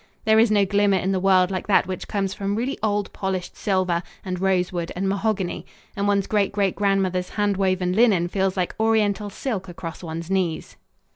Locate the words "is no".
0.39-0.65